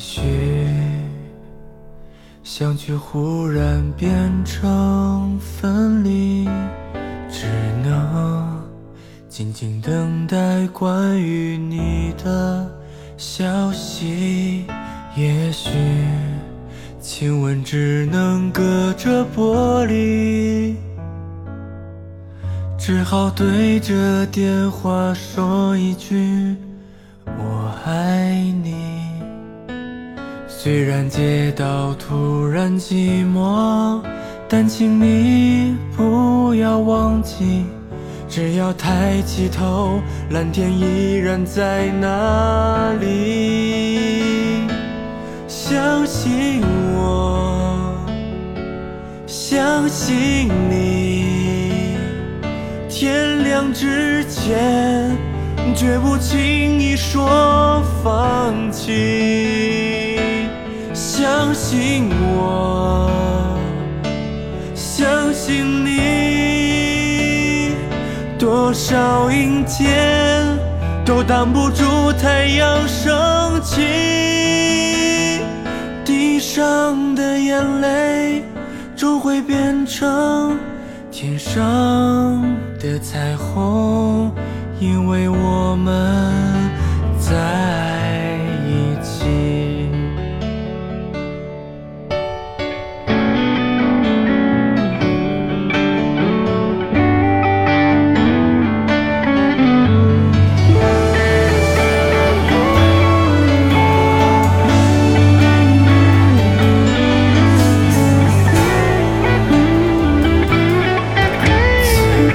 [0.00, 0.22] 也许
[2.42, 6.46] 相聚忽然变成分离，
[7.28, 7.46] 只
[7.84, 8.62] 能
[9.28, 12.66] 静静等待关于你的
[13.18, 14.64] 消息。
[15.14, 15.68] 也许
[16.98, 20.76] 亲吻只能隔着玻璃，
[22.78, 26.56] 只好对着电话说一句
[27.26, 28.89] 我爱你。
[30.62, 33.98] 虽然街道突然寂寞，
[34.46, 37.64] 但请你不要忘记，
[38.28, 44.66] 只要抬起头，蓝天依然在那里。
[45.48, 46.60] 相信
[46.94, 47.94] 我，
[49.26, 51.96] 相信你，
[52.86, 55.16] 天亮之前
[55.74, 59.59] 绝不轻易说放弃。
[61.40, 63.08] 相信我，
[64.74, 67.74] 相信你，
[68.38, 70.44] 多少阴天
[71.02, 75.40] 都挡不住太阳升起。
[76.04, 78.44] 地上的眼泪
[78.94, 80.58] 终会变成
[81.10, 81.58] 天上
[82.78, 84.30] 的彩虹，
[84.78, 86.30] 因为我们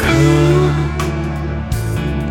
[0.00, 0.06] 刻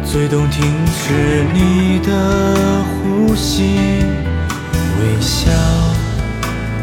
[0.04, 4.04] 最动听是你的呼吸，
[5.00, 5.52] 微笑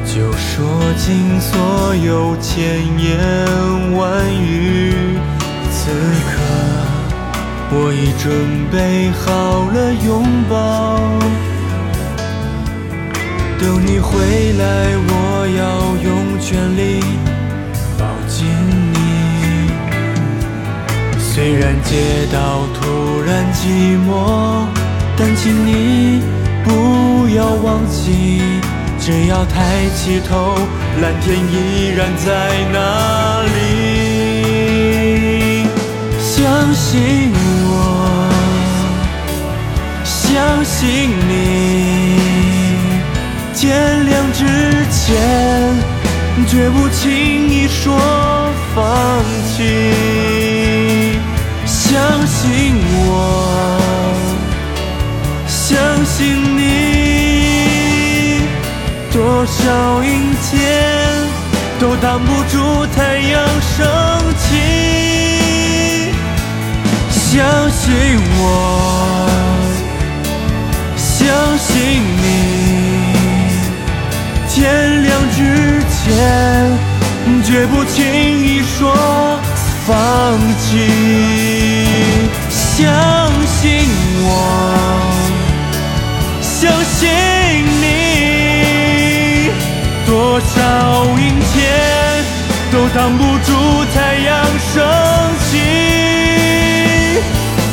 [0.04, 0.64] 就说
[0.96, 3.18] 尽所有千言
[3.96, 4.94] 万语。
[5.70, 5.90] 此
[6.30, 6.32] 刻
[7.72, 8.24] 我已准
[8.70, 9.26] 备好
[9.72, 10.54] 了拥抱，
[13.58, 14.62] 等你回来，
[15.08, 15.12] 我
[15.58, 15.60] 要
[16.02, 16.08] 用
[16.40, 16.80] 全力
[21.36, 23.68] 虽然街道突然寂
[24.08, 24.64] 寞，
[25.18, 26.22] 但请你
[26.64, 28.40] 不要忘记，
[28.98, 30.54] 只要抬起头，
[31.02, 32.30] 蓝天依然在
[32.72, 35.66] 那里。
[36.22, 37.30] 相信
[37.66, 37.68] 我，
[40.04, 42.16] 相信你，
[43.54, 44.46] 天亮之
[44.90, 45.04] 前
[46.48, 47.12] 绝不轻
[47.50, 47.94] 易说
[48.74, 49.22] 放
[49.54, 50.05] 弃。
[52.36, 53.16] 相信我，
[55.48, 56.60] 相信你，
[59.10, 60.52] 多少阴天
[61.80, 63.74] 都挡不住太阳升
[64.36, 64.44] 起。
[67.08, 67.24] 相
[67.70, 68.44] 信我，
[70.94, 71.24] 相
[71.56, 71.72] 信
[72.22, 72.24] 你，
[74.50, 75.38] 天亮之
[75.88, 75.98] 前
[77.42, 78.04] 绝不轻
[78.44, 78.94] 易说
[79.86, 82.05] 放弃。
[82.76, 82.84] 相
[83.46, 83.88] 信
[84.20, 84.28] 我，
[86.42, 87.08] 相信
[87.80, 87.84] 你，
[90.04, 90.54] 多少
[91.18, 91.56] 阴天
[92.70, 93.48] 都挡不住
[93.94, 94.28] 太阳
[94.60, 94.74] 升
[95.48, 95.50] 起。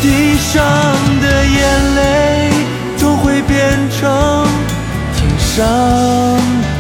[0.01, 0.05] 地
[0.37, 0.55] 上
[1.19, 1.59] 的眼
[1.95, 1.99] 泪
[2.97, 3.51] 终会变
[3.99, 3.99] 成
[5.17, 5.53] 天上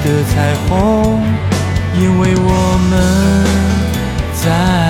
[0.05, 0.33] 的彩
[0.69, 0.71] 虹，
[1.99, 2.47] 因为我
[2.89, 2.91] 们
[4.41, 4.82] 在。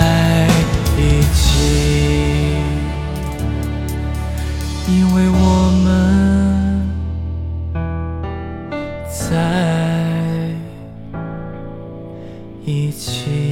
[4.95, 5.87] 因为我们
[9.09, 10.51] 在
[12.63, 13.42] 一起。